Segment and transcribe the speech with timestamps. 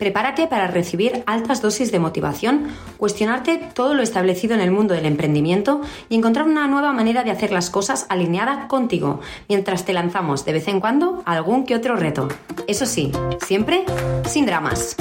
[0.00, 5.04] Prepárate para recibir altas dosis de motivación, cuestionarte todo lo establecido en el mundo del
[5.04, 10.46] emprendimiento y encontrar una nueva manera de hacer las cosas alineada contigo, mientras te lanzamos
[10.46, 12.28] de vez en cuando algún que otro reto.
[12.66, 13.12] Eso sí,
[13.44, 13.84] siempre
[14.24, 14.96] sin dramas.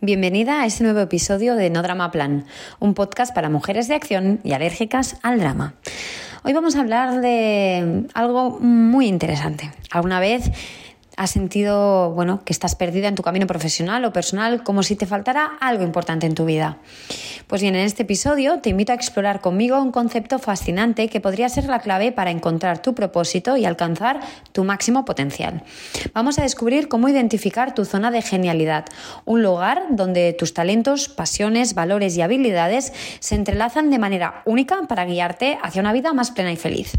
[0.00, 2.44] Bienvenida a este nuevo episodio de No Drama Plan,
[2.80, 5.74] un podcast para mujeres de acción y alérgicas al drama.
[6.42, 9.70] Hoy vamos a hablar de algo muy interesante.
[9.92, 10.50] Alguna vez
[11.16, 15.06] has sentido, bueno, que estás perdida en tu camino profesional o personal, como si te
[15.06, 16.78] faltara algo importante en tu vida.
[17.46, 21.48] Pues bien, en este episodio te invito a explorar conmigo un concepto fascinante que podría
[21.48, 24.20] ser la clave para encontrar tu propósito y alcanzar
[24.52, 25.62] tu máximo potencial.
[26.14, 28.86] Vamos a descubrir cómo identificar tu zona de genialidad,
[29.24, 35.04] un lugar donde tus talentos, pasiones, valores y habilidades se entrelazan de manera única para
[35.04, 36.92] guiarte hacia una vida más plena y feliz.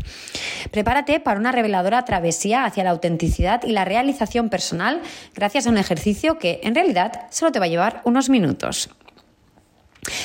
[0.71, 5.01] Prepárate para una reveladora travesía hacia la autenticidad y la realidad realización personal
[5.33, 8.89] gracias a un ejercicio que en realidad solo te va a llevar unos minutos.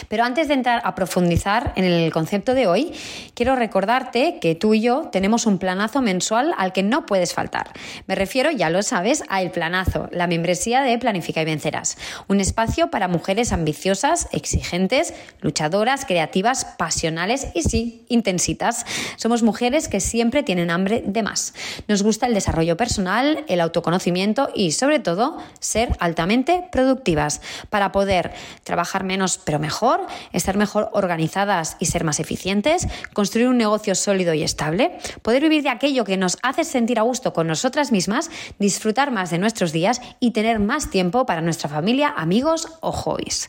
[0.09, 2.93] Pero antes de entrar a profundizar en el concepto de hoy,
[3.35, 7.71] quiero recordarte que tú y yo tenemos un planazo mensual al que no puedes faltar.
[8.07, 11.97] Me refiero, ya lo sabes, a El Planazo, la membresía de Planifica y Vencerás.
[12.29, 18.85] Un espacio para mujeres ambiciosas, exigentes, luchadoras, creativas, pasionales y sí, intensitas.
[19.17, 21.55] Somos mujeres que siempre tienen hambre de más.
[21.89, 27.41] Nos gusta el desarrollo personal, el autoconocimiento y, sobre todo, ser altamente productivas
[27.71, 28.33] para poder
[28.65, 30.01] trabajar menos pero mejor mejor,
[30.33, 35.63] estar mejor organizadas y ser más eficientes, construir un negocio sólido y estable, poder vivir
[35.63, 39.71] de aquello que nos hace sentir a gusto con nosotras mismas, disfrutar más de nuestros
[39.71, 43.49] días y tener más tiempo para nuestra familia, amigos o hobbies.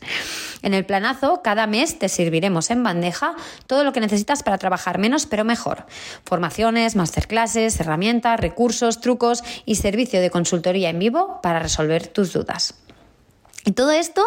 [0.61, 3.33] En el planazo, cada mes te serviremos en bandeja
[3.65, 5.87] todo lo que necesitas para trabajar menos pero mejor.
[6.23, 12.75] Formaciones, masterclasses, herramientas, recursos, trucos y servicio de consultoría en vivo para resolver tus dudas.
[13.65, 14.23] Y todo esto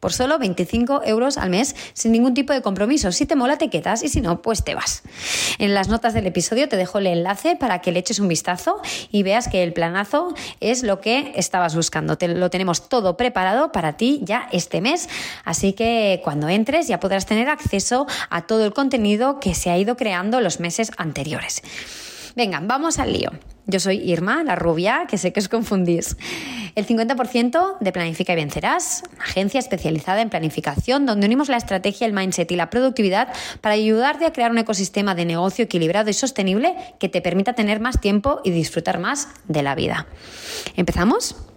[0.00, 3.12] por solo 25 euros al mes sin ningún tipo de compromiso.
[3.12, 5.02] Si te mola, te quedas y si no, pues te vas.
[5.58, 8.80] En las notas del episodio te dejo el enlace para que le eches un vistazo
[9.10, 12.16] y veas que el planazo es lo que estabas buscando.
[12.16, 15.08] Te, lo tenemos todo preparado para ti ya este mes,
[15.44, 19.78] así que cuando entres ya podrás tener acceso a todo el contenido que se ha
[19.78, 21.62] ido creando los meses anteriores.
[22.38, 23.32] Venga, vamos al lío.
[23.66, 26.16] Yo soy Irma, la rubia, que sé que os confundís.
[26.76, 32.12] El 50% de Planifica y Vencerás, agencia especializada en planificación donde unimos la estrategia, el
[32.12, 33.26] mindset y la productividad
[33.60, 37.80] para ayudarte a crear un ecosistema de negocio equilibrado y sostenible que te permita tener
[37.80, 40.06] más tiempo y disfrutar más de la vida.
[40.76, 41.47] ¿Empezamos?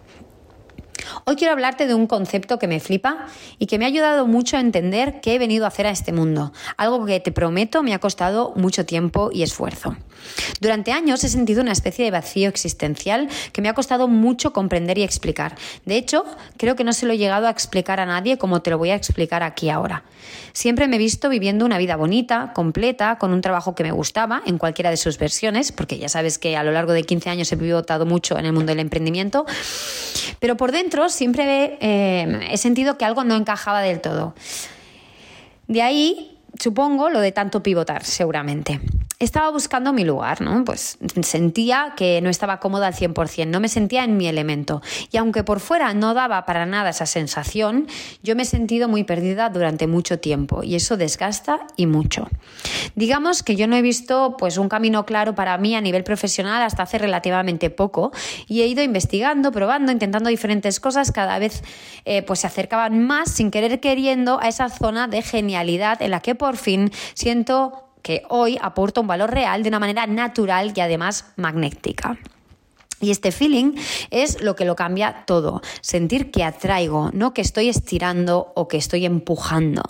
[1.26, 3.26] Hoy quiero hablarte de un concepto que me flipa
[3.60, 6.14] y que me ha ayudado mucho a entender qué he venido a hacer a este
[6.14, 9.96] mundo, algo que te prometo me ha costado mucho tiempo y esfuerzo.
[10.60, 14.98] Durante años he sentido una especie de vacío existencial que me ha costado mucho comprender
[14.98, 15.56] y explicar.
[15.86, 16.26] De hecho,
[16.58, 18.92] creo que no se lo he llegado a explicar a nadie como te lo voy
[18.92, 20.04] a explicar aquí ahora.
[20.54, 24.42] Siempre me he visto viviendo una vida bonita, completa, con un trabajo que me gustaba
[24.46, 27.52] en cualquiera de sus versiones, porque ya sabes que a lo largo de 15 años
[27.52, 29.46] he pivotado mucho en el mundo del emprendimiento,
[30.40, 34.34] pero por dentro siempre eh, he sentido que algo no encajaba del todo.
[35.68, 38.80] De ahí, supongo, lo de tanto pivotar, seguramente
[39.22, 40.66] estaba buscando mi lugar, ¿no?
[40.66, 44.82] Pues sentía que no estaba cómoda al 100%, no me sentía en mi elemento.
[45.12, 47.88] Y aunque por fuera no daba para nada esa sensación,
[48.24, 52.28] yo me he sentido muy perdida durante mucho tiempo y eso desgasta y mucho.
[52.96, 56.64] Digamos que yo no he visto pues un camino claro para mí a nivel profesional
[56.64, 58.12] hasta hace relativamente poco
[58.48, 61.64] y he ido investigando, probando, intentando diferentes cosas, cada vez
[62.06, 66.22] eh, pues se acercaban más sin querer queriendo a esa zona de genialidad en la
[66.22, 70.80] que por fin siento que hoy aporta un valor real de una manera natural y
[70.82, 72.18] además magnética.
[73.02, 73.74] Y este feeling
[74.12, 75.62] es lo que lo cambia todo.
[75.82, 79.82] Sentir que atraigo, no que estoy estirando o que estoy empujando.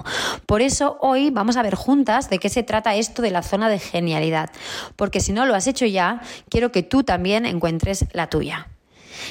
[0.45, 3.67] Por eso hoy vamos a ver juntas de qué se trata esto de la zona
[3.67, 4.49] de genialidad.
[4.95, 8.67] Porque si no lo has hecho ya, quiero que tú también encuentres la tuya.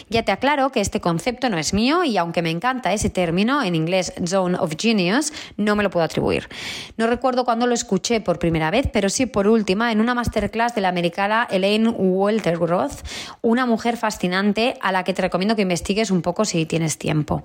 [0.08, 3.62] Ya te aclaro que este concepto no es mío y aunque me encanta ese término,
[3.62, 6.48] en inglés Zone of Genius, no me lo puedo atribuir.
[6.96, 10.74] No recuerdo cuándo lo escuché por primera vez, pero sí por última en una masterclass
[10.74, 13.04] de la americana Elaine Waltergroth,
[13.42, 17.44] una mujer fascinante a la que te recomiendo que investigues un poco si tienes tiempo.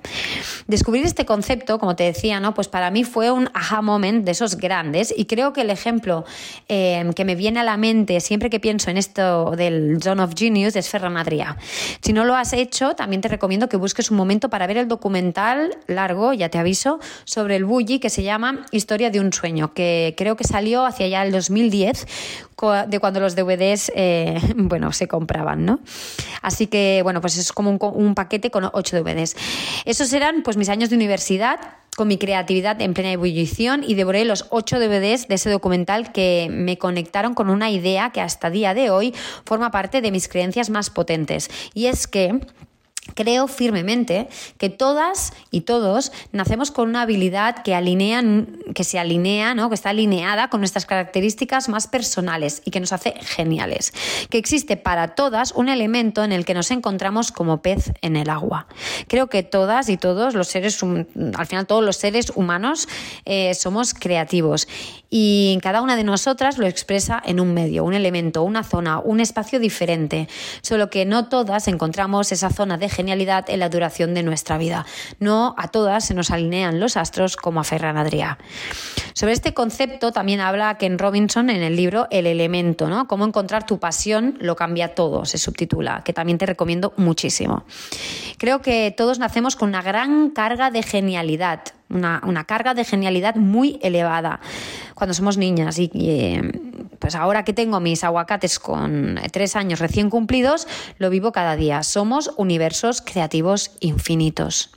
[0.67, 2.53] Descubrir este concepto, como te decía, ¿no?
[2.53, 6.25] pues para mí fue un aha moment de esos grandes y creo que el ejemplo
[6.67, 10.33] eh, que me viene a la mente siempre que pienso en esto del Zone of
[10.35, 11.57] Genius es Ferran Adrià.
[12.01, 14.87] Si no lo has hecho, también te recomiendo que busques un momento para ver el
[14.87, 19.73] documental largo, ya te aviso, sobre el bully que se llama Historia de un sueño,
[19.73, 22.07] que creo que salió hacia ya el 2010,
[22.87, 25.79] de cuando los DVDs eh, bueno, se compraban, ¿no?
[26.41, 29.35] Así que, bueno, pues es como un, un paquete con ocho DVDs.
[29.85, 31.59] Esos eran pues mis años de universidad
[31.95, 36.47] con mi creatividad en plena ebullición y devoré los ocho DVDs de ese documental que
[36.51, 39.13] me conectaron con una idea que hasta día de hoy
[39.45, 41.49] forma parte de mis creencias más potentes.
[41.73, 42.39] Y es que
[43.15, 44.27] Creo firmemente
[44.57, 49.69] que todas y todos nacemos con una habilidad que, alinean, que se alinea, ¿no?
[49.69, 53.93] que está alineada con nuestras características más personales y que nos hace geniales.
[54.29, 58.29] Que existe para todas un elemento en el que nos encontramos como pez en el
[58.29, 58.67] agua.
[59.07, 62.87] Creo que todas y todos los seres, al final todos los seres humanos
[63.25, 64.67] eh, somos creativos
[65.17, 69.21] y cada una de nosotras lo expresa en un medio, un elemento, una zona, un
[69.21, 70.27] espacio diferente.
[70.61, 74.85] Solo que no todas encontramos esa zona de genialidad en la duración de nuestra vida.
[75.21, 77.95] No a todas se nos alinean los astros como a Ferran.
[79.13, 83.07] Sobre este concepto también habla Ken Robinson en el libro El elemento, ¿no?
[83.07, 87.63] Cómo encontrar tu pasión lo cambia todo, se subtitula, que también te recomiendo muchísimo.
[88.37, 93.79] Creo que todos nacemos con una gran carga de genialidad, una, carga de genialidad muy
[93.81, 94.39] elevada
[94.93, 96.41] cuando somos niñas y, eh,
[96.99, 100.67] pues ahora que tengo mis aguacates con tres años recién cumplidos,
[100.97, 101.83] lo vivo cada día.
[101.83, 104.71] Somos universos creativos infinitos.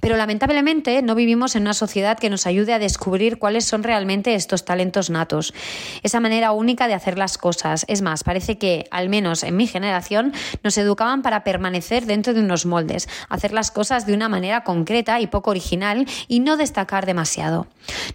[0.00, 4.34] Pero lamentablemente no vivimos en una sociedad que nos ayude a descubrir cuáles son realmente
[4.34, 5.54] estos talentos natos,
[6.02, 7.84] esa manera única de hacer las cosas.
[7.88, 10.32] Es más, parece que, al menos en mi generación,
[10.62, 15.20] nos educaban para permanecer dentro de unos moldes, hacer las cosas de una manera concreta
[15.20, 17.66] y poco original y no destacar demasiado.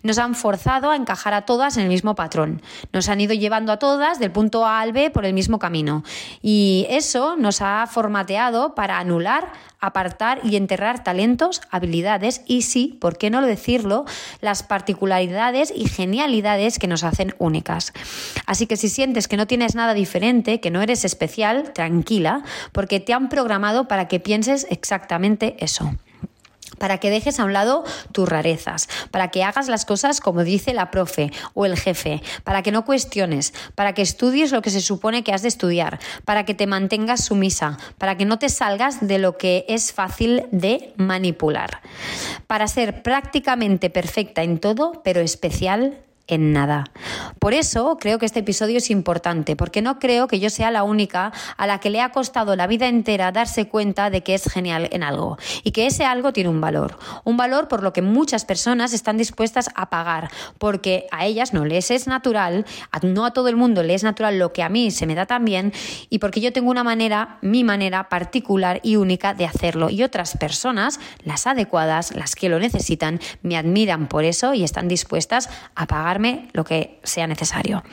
[0.03, 2.61] Nos han forzado a encajar a todas en el mismo patrón.
[2.93, 6.03] Nos han ido llevando a todas del punto A al B por el mismo camino.
[6.41, 11.26] Y eso nos ha formateado para anular, apartar y enterrar talentos,
[11.69, 14.05] habilidades y sí, ¿por qué no lo decirlo?,
[14.39, 17.93] las particularidades y genialidades que nos hacen únicas.
[18.45, 22.99] Así que si sientes que no tienes nada diferente, que no eres especial, tranquila, porque
[22.99, 25.91] te han programado para que pienses exactamente eso
[26.77, 30.73] para que dejes a un lado tus rarezas, para que hagas las cosas como dice
[30.73, 34.81] la profe o el jefe, para que no cuestiones, para que estudies lo que se
[34.81, 39.07] supone que has de estudiar, para que te mantengas sumisa, para que no te salgas
[39.07, 41.81] de lo que es fácil de manipular,
[42.47, 45.97] para ser prácticamente perfecta en todo, pero especial
[46.27, 46.85] en nada.
[47.39, 50.83] Por eso creo que este episodio es importante, porque no creo que yo sea la
[50.83, 54.43] única a la que le ha costado la vida entera darse cuenta de que es
[54.51, 56.99] genial en algo y que ese algo tiene un valor.
[57.23, 61.65] Un valor por lo que muchas personas están dispuestas a pagar, porque a ellas no
[61.65, 62.65] les es natural,
[63.03, 65.25] no a todo el mundo le es natural lo que a mí se me da
[65.25, 65.71] también
[66.09, 70.37] y porque yo tengo una manera, mi manera particular y única de hacerlo y otras
[70.37, 75.87] personas, las adecuadas, las que lo necesitan, me admiran por eso y están dispuestas a
[75.87, 76.16] pagar
[76.53, 77.83] lo que sea necesario.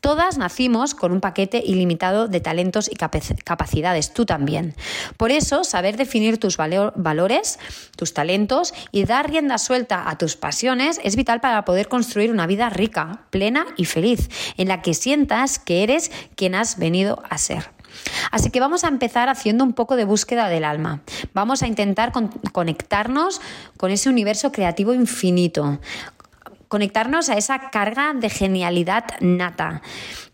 [0.00, 4.74] Todas nacimos con un paquete ilimitado de talentos y capacidades, tú también.
[5.16, 7.58] Por eso, saber definir tus valores,
[7.96, 12.46] tus talentos y dar rienda suelta a tus pasiones es vital para poder construir una
[12.46, 17.38] vida rica, plena y feliz, en la que sientas que eres quien has venido a
[17.38, 17.70] ser.
[18.30, 21.02] Así que vamos a empezar haciendo un poco de búsqueda del alma.
[21.34, 22.12] Vamos a intentar
[22.52, 23.40] conectarnos
[23.76, 25.80] con ese universo creativo infinito,
[26.68, 29.82] conectarnos a esa carga de genialidad nata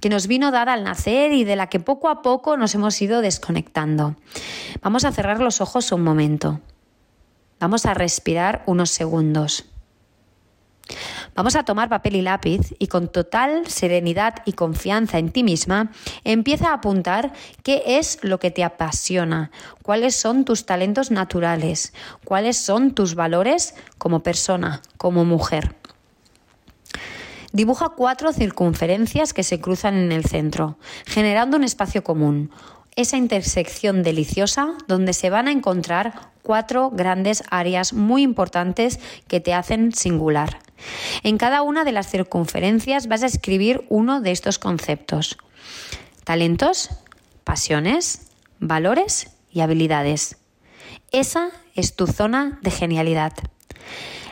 [0.00, 3.00] que nos vino dada al nacer y de la que poco a poco nos hemos
[3.00, 4.16] ido desconectando.
[4.82, 6.60] Vamos a cerrar los ojos un momento.
[7.60, 9.64] Vamos a respirar unos segundos.
[11.34, 15.90] Vamos a tomar papel y lápiz y con total serenidad y confianza en ti misma
[16.22, 19.50] empieza a apuntar qué es lo que te apasiona,
[19.82, 25.74] cuáles son tus talentos naturales, cuáles son tus valores como persona, como mujer.
[27.54, 32.50] Dibuja cuatro circunferencias que se cruzan en el centro, generando un espacio común.
[32.96, 39.54] esa intersección deliciosa donde se van a encontrar cuatro grandes áreas muy importantes que te
[39.54, 40.58] hacen singular.
[41.22, 45.38] En cada una de las circunferencias vas a escribir uno de estos conceptos.
[46.24, 46.90] Talentos,
[47.44, 50.38] pasiones, valores y habilidades.
[51.12, 53.32] Esa es tu zona de genialidad.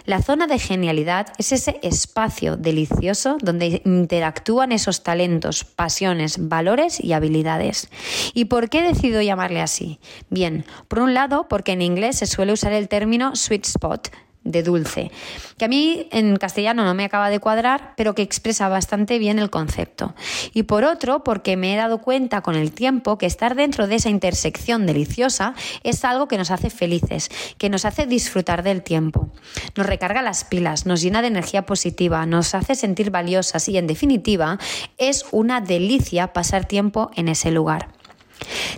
[0.05, 7.13] La zona de genialidad es ese espacio delicioso donde interactúan esos talentos, pasiones, valores y
[7.13, 7.89] habilidades.
[8.35, 10.01] ¿Y por qué he decidido llamarle así?
[10.29, 14.09] Bien, por un lado, porque en inglés se suele usar el término sweet spot,
[14.45, 15.11] de dulce,
[15.57, 19.39] que a mí en castellano no me acaba de cuadrar, pero que expresa bastante bien
[19.39, 20.15] el concepto.
[20.53, 23.97] Y por otro, porque me he dado cuenta con el tiempo que estar dentro de
[23.97, 29.31] esa intersección deliciosa es algo que nos hace felices, que nos hace disfrutar del tiempo,
[29.77, 33.87] nos recarga las pilas, nos llena de energía positiva, nos hace sentir valiosas y en
[33.87, 34.59] definitiva
[34.99, 37.89] es una delicia pasar tiempo en ese lugar.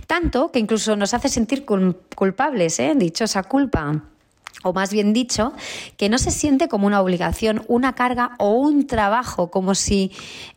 [0.06, 2.92] Tanto que incluso nos hace sentir culpables, ¿eh?
[2.94, 4.02] dichosa culpa
[4.64, 5.52] o más bien dicho,
[5.96, 10.10] que no se siente como una obligación, una carga o un trabajo, como si,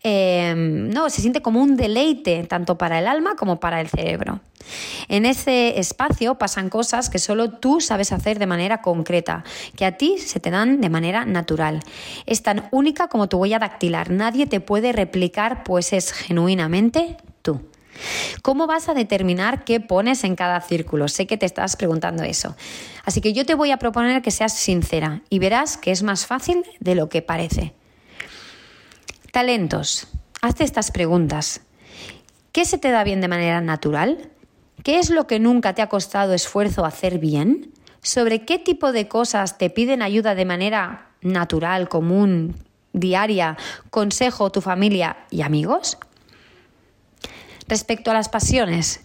[0.03, 4.39] em, no, se siente como un deleite, tanto para el alma como para el cerebro.
[5.07, 9.43] En ese espacio pasan cosas que solo tú sabes hacer de manera concreta,
[9.75, 11.81] que a ti se te dan de manera natural.
[12.25, 17.17] Es tan única como tu huella dactilar, nadie te puede replicar, pues es genuinamente.
[18.41, 21.07] ¿Cómo vas a determinar qué pones en cada círculo?
[21.07, 22.55] Sé que te estás preguntando eso.
[23.05, 26.25] Así que yo te voy a proponer que seas sincera y verás que es más
[26.25, 27.73] fácil de lo que parece.
[29.31, 30.07] Talentos.
[30.41, 31.61] Hazte estas preguntas.
[32.51, 34.31] ¿Qué se te da bien de manera natural?
[34.83, 37.71] ¿Qué es lo que nunca te ha costado esfuerzo hacer bien?
[38.01, 42.55] ¿Sobre qué tipo de cosas te piden ayuda de manera natural, común,
[42.93, 43.57] diaria,
[43.89, 45.97] consejo tu familia y amigos?
[47.67, 49.01] Respecto a las pasiones,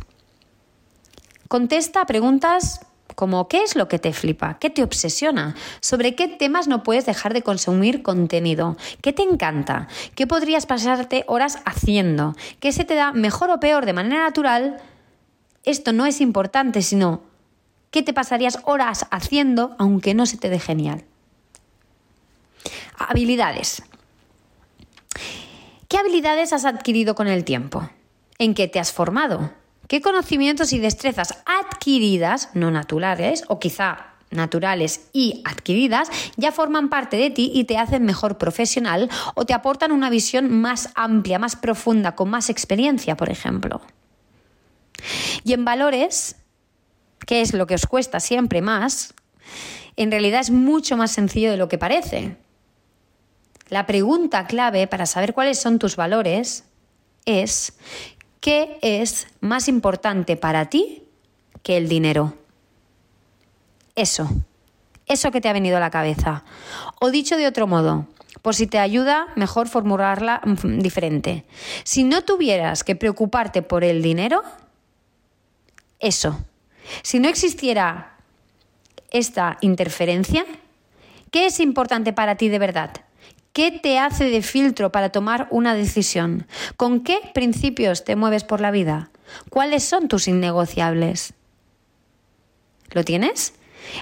[1.48, 2.80] contesta preguntas
[3.14, 4.58] como ¿qué es lo que te flipa?
[4.58, 5.54] ¿Qué te obsesiona?
[5.80, 8.76] ¿Sobre qué temas no puedes dejar de consumir contenido?
[9.02, 9.88] ¿Qué te encanta?
[10.14, 12.34] ¿Qué podrías pasarte horas haciendo?
[12.60, 14.80] ¿Qué se te da mejor o peor de manera natural?
[15.64, 17.22] Esto no es importante, sino
[17.90, 21.04] ¿qué te pasarías horas haciendo aunque no se te dé genial?
[22.96, 23.82] Habilidades.
[25.88, 27.88] ¿Qué habilidades has adquirido con el tiempo?
[28.38, 29.52] En qué te has formado.
[29.88, 37.16] ¿Qué conocimientos y destrezas adquiridas, no naturales, o quizá naturales y adquiridas, ya forman parte
[37.16, 41.56] de ti y te hacen mejor profesional o te aportan una visión más amplia, más
[41.56, 43.82] profunda, con más experiencia, por ejemplo?
[45.44, 46.36] Y en valores,
[47.26, 49.14] que es lo que os cuesta siempre más,
[49.96, 52.36] en realidad es mucho más sencillo de lo que parece.
[53.68, 56.64] La pregunta clave para saber cuáles son tus valores
[57.24, 57.74] es
[58.42, 61.04] ¿Qué es más importante para ti
[61.62, 62.34] que el dinero?
[63.94, 64.28] Eso,
[65.06, 66.42] eso que te ha venido a la cabeza.
[67.00, 68.08] O dicho de otro modo,
[68.42, 71.44] por si te ayuda, mejor formularla mm, diferente.
[71.84, 74.42] Si no tuvieras que preocuparte por el dinero,
[76.00, 76.44] eso.
[77.02, 78.16] Si no existiera
[79.12, 80.44] esta interferencia,
[81.30, 82.90] ¿qué es importante para ti de verdad?
[83.52, 86.46] ¿Qué te hace de filtro para tomar una decisión?
[86.78, 89.10] ¿Con qué principios te mueves por la vida?
[89.50, 91.34] ¿Cuáles son tus innegociables?
[92.92, 93.52] ¿Lo tienes?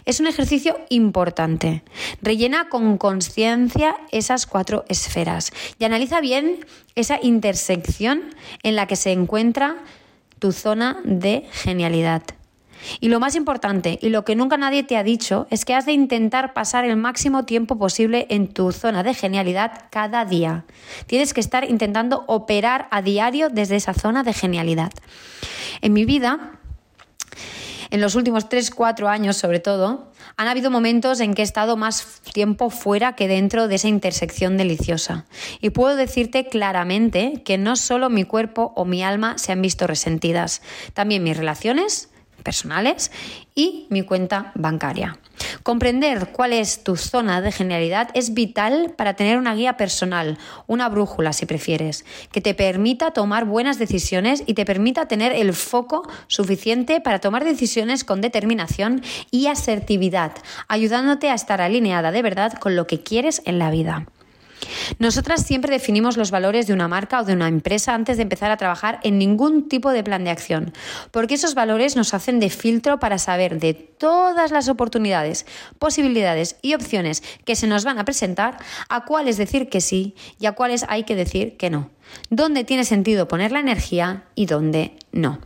[0.04, 1.82] Es un ejercicio importante.
[2.22, 6.64] Rellena con conciencia esas cuatro esferas y analiza bien
[6.94, 9.78] esa intersección en la que se encuentra
[10.38, 12.22] tu zona de genialidad.
[13.00, 15.86] Y lo más importante, y lo que nunca nadie te ha dicho, es que has
[15.86, 20.64] de intentar pasar el máximo tiempo posible en tu zona de genialidad cada día.
[21.06, 24.92] Tienes que estar intentando operar a diario desde esa zona de genialidad.
[25.80, 26.58] En mi vida,
[27.90, 32.22] en los últimos 3-4 años sobre todo, han habido momentos en que he estado más
[32.32, 35.26] tiempo fuera que dentro de esa intersección deliciosa.
[35.60, 39.86] Y puedo decirte claramente que no solo mi cuerpo o mi alma se han visto
[39.86, 40.62] resentidas,
[40.94, 42.08] también mis relaciones,
[42.40, 43.10] personales
[43.54, 45.18] y mi cuenta bancaria.
[45.62, 50.88] Comprender cuál es tu zona de genialidad es vital para tener una guía personal, una
[50.88, 56.08] brújula si prefieres, que te permita tomar buenas decisiones y te permita tener el foco
[56.26, 60.32] suficiente para tomar decisiones con determinación y asertividad,
[60.68, 64.06] ayudándote a estar alineada de verdad con lo que quieres en la vida.
[64.98, 68.50] Nosotras siempre definimos los valores de una marca o de una empresa antes de empezar
[68.50, 70.72] a trabajar en ningún tipo de plan de acción,
[71.10, 75.46] porque esos valores nos hacen de filtro para saber de todas las oportunidades,
[75.78, 80.46] posibilidades y opciones que se nos van a presentar, a cuáles decir que sí y
[80.46, 81.90] a cuáles hay que decir que no,
[82.30, 85.38] dónde tiene sentido poner la energía y dónde no.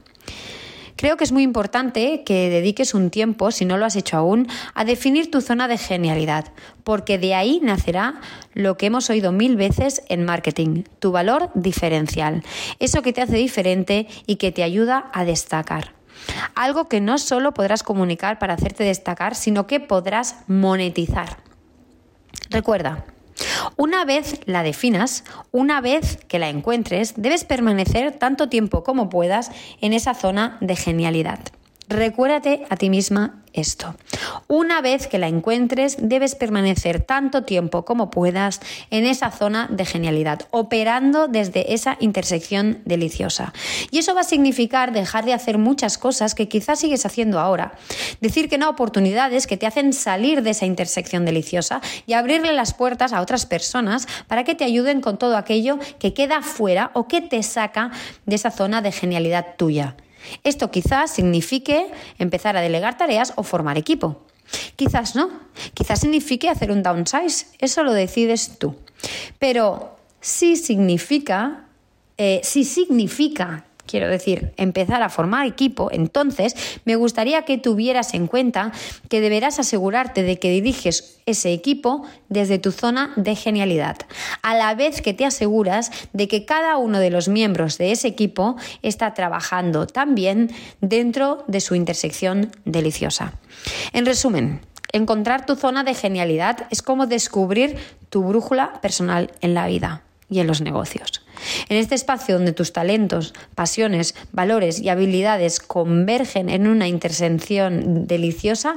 [0.97, 4.47] Creo que es muy importante que dediques un tiempo, si no lo has hecho aún,
[4.75, 6.53] a definir tu zona de genialidad,
[6.85, 8.21] porque de ahí nacerá
[8.53, 12.43] lo que hemos oído mil veces en marketing, tu valor diferencial,
[12.79, 15.93] eso que te hace diferente y que te ayuda a destacar.
[16.55, 21.39] Algo que no solo podrás comunicar para hacerte destacar, sino que podrás monetizar.
[22.51, 23.05] Recuerda,
[23.77, 29.51] una vez la definas, una vez que la encuentres, debes permanecer tanto tiempo como puedas
[29.81, 31.41] en esa zona de genialidad.
[31.89, 33.95] Recuérdate a ti misma esto.
[34.49, 39.85] Una vez que la encuentres, debes permanecer tanto tiempo como puedas en esa zona de
[39.87, 43.53] genialidad, operando desde esa intersección deliciosa.
[43.91, 47.75] Y eso va a significar dejar de hacer muchas cosas que quizás sigues haciendo ahora.
[48.21, 52.53] Decir que no a oportunidades que te hacen salir de esa intersección deliciosa y abrirle
[52.53, 56.91] las puertas a otras personas para que te ayuden con todo aquello que queda fuera
[56.95, 57.91] o que te saca
[58.27, 59.97] de esa zona de genialidad tuya.
[60.43, 61.87] Esto quizás signifique
[62.19, 64.23] empezar a delegar tareas o formar equipo.
[64.77, 65.31] Quizás no,
[65.75, 68.77] quizás signifique hacer un downsize, eso lo decides tú.
[69.39, 71.67] Pero sí significa,
[72.19, 78.27] eh, sí significa quiero decir, empezar a formar equipo, entonces me gustaría que tuvieras en
[78.27, 78.73] cuenta
[79.09, 83.97] que deberás asegurarte de que diriges ese equipo desde tu zona de genialidad,
[84.43, 88.09] a la vez que te aseguras de que cada uno de los miembros de ese
[88.09, 90.51] equipo está trabajando también
[90.81, 93.35] dentro de su intersección deliciosa.
[93.93, 94.61] En resumen,
[94.93, 97.77] encontrar tu zona de genialidad es como descubrir
[98.11, 101.23] tu brújula personal en la vida y en los negocios.
[101.69, 108.77] En este espacio donde tus talentos, pasiones, valores y habilidades convergen en una intersección deliciosa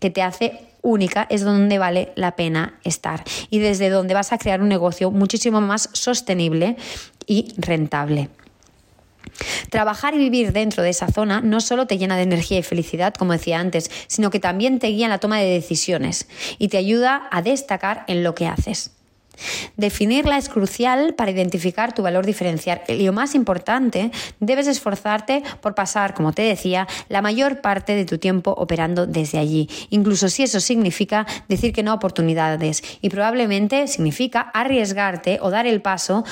[0.00, 4.38] que te hace única es donde vale la pena estar y desde donde vas a
[4.38, 6.76] crear un negocio muchísimo más sostenible
[7.26, 8.30] y rentable.
[9.70, 13.14] Trabajar y vivir dentro de esa zona no solo te llena de energía y felicidad,
[13.14, 16.78] como decía antes, sino que también te guía en la toma de decisiones y te
[16.78, 18.95] ayuda a destacar en lo que haces.
[19.76, 25.74] Definirla es crucial para identificar tu valor diferencial y lo más importante, debes esforzarte por
[25.74, 30.42] pasar, como te decía, la mayor parte de tu tiempo operando desde allí, incluso si
[30.42, 36.24] eso significa decir que no a oportunidades y probablemente significa arriesgarte o dar el paso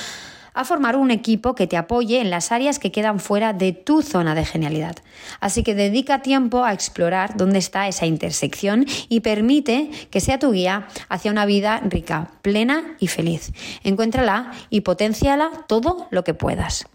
[0.55, 4.03] a formar un equipo que te apoye en las áreas que quedan fuera de tu
[4.03, 4.97] zona de genialidad.
[5.41, 10.53] Así que dedica tiempo a explorar dónde está esa intersección y permite que sea tu
[10.53, 13.53] guía hacia una vida rica, plena y feliz.
[13.83, 16.87] Encuéntrala y potenciala todo lo que puedas.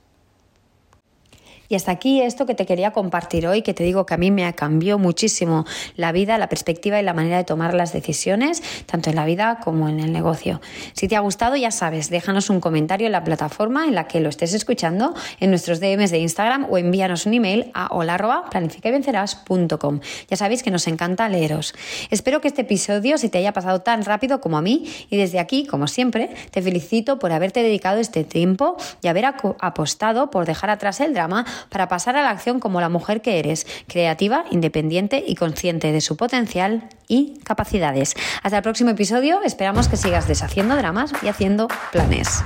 [1.70, 4.32] Y hasta aquí esto que te quería compartir hoy, que te digo que a mí
[4.32, 9.12] me cambió muchísimo la vida, la perspectiva y la manera de tomar las decisiones, tanto
[9.12, 10.62] en la vida como en el negocio.
[10.94, 14.20] Si te ha gustado, ya sabes, déjanos un comentario en la plataforma en la que
[14.20, 20.00] lo estés escuchando, en nuestros DMs de Instagram o envíanos un email a hola.planificavencerás.com.
[20.28, 21.76] Ya sabéis que nos encanta leeros.
[22.10, 25.38] Espero que este episodio se te haya pasado tan rápido como a mí y desde
[25.38, 30.72] aquí, como siempre, te felicito por haberte dedicado este tiempo y haber apostado por dejar
[30.72, 35.24] atrás el drama para pasar a la acción como la mujer que eres, creativa, independiente
[35.26, 38.16] y consciente de su potencial y capacidades.
[38.44, 42.44] Hasta el próximo episodio, esperamos que sigas deshaciendo dramas y haciendo planes.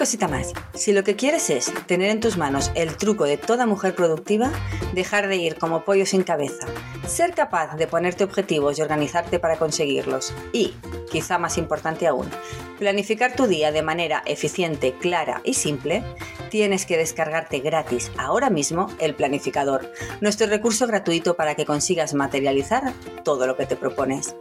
[0.00, 3.66] Cosita más, si lo que quieres es tener en tus manos el truco de toda
[3.66, 4.50] mujer productiva,
[4.94, 6.66] dejar de ir como pollo sin cabeza,
[7.06, 10.72] ser capaz de ponerte objetivos y organizarte para conseguirlos y,
[11.12, 12.30] quizá más importante aún,
[12.78, 16.02] planificar tu día de manera eficiente, clara y simple,
[16.48, 22.94] tienes que descargarte gratis ahora mismo el planificador, nuestro recurso gratuito para que consigas materializar
[23.22, 24.34] todo lo que te propones.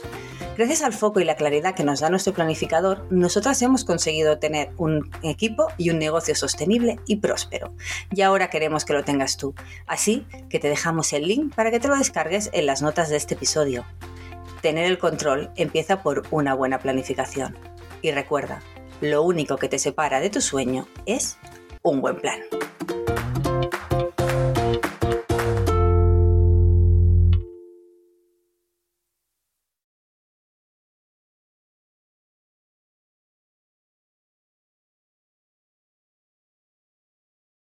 [0.60, 4.72] Gracias al foco y la claridad que nos da nuestro planificador, nosotras hemos conseguido tener
[4.76, 5.10] un
[5.78, 7.74] y un negocio sostenible y próspero.
[8.12, 9.54] Y ahora queremos que lo tengas tú.
[9.88, 13.18] Así que te dejamos el link para que te lo descargues en las notas de
[13.18, 13.86] este episodio.
[14.62, 17.58] Tener el control empieza por una buena planificación.
[18.02, 18.62] Y recuerda,
[19.02, 21.38] lo único que te separa de tu sueño es
[21.82, 22.40] un buen plan.